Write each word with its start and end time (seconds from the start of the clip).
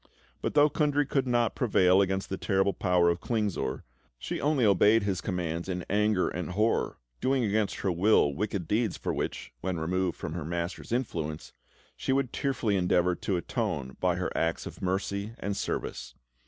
But 0.41 0.55
though 0.55 0.67
Kundry 0.67 1.05
could 1.05 1.27
not 1.27 1.53
prevail 1.53 2.01
against 2.01 2.29
the 2.29 2.37
terrible 2.39 2.73
power 2.73 3.11
of 3.11 3.21
Klingsor, 3.21 3.83
she 4.17 4.41
only 4.41 4.65
obeyed 4.65 5.03
his 5.03 5.21
commands 5.21 5.69
in 5.69 5.85
anger 5.91 6.27
and 6.27 6.49
horror, 6.53 6.97
doing 7.19 7.43
against 7.43 7.75
her 7.81 7.91
will 7.91 8.33
wicked 8.33 8.67
deeds 8.67 8.97
for 8.97 9.13
which, 9.13 9.53
when 9.61 9.77
removed 9.77 10.17
from 10.17 10.33
her 10.33 10.43
master's 10.43 10.91
influence, 10.91 11.53
she 11.95 12.11
would 12.13 12.33
tearfully 12.33 12.77
endeavour 12.77 13.13
to 13.13 13.37
atone 13.37 13.95
by 13.99 14.15
her 14.15 14.35
acts 14.35 14.65
of 14.65 14.81
mercy 14.81 15.35
and 15.37 15.55
service. 15.55 16.15